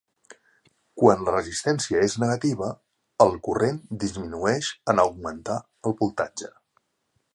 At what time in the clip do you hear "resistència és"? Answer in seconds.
1.35-2.15